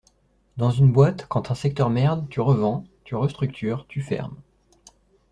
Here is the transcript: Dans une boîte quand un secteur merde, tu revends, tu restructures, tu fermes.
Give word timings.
Dans 0.57 0.71
une 0.71 0.91
boîte 0.91 1.27
quand 1.29 1.51
un 1.51 1.53
secteur 1.53 1.91
merde, 1.91 2.25
tu 2.31 2.41
revends, 2.41 2.85
tu 3.03 3.13
restructures, 3.13 3.85
tu 3.87 4.01
fermes. 4.01 4.41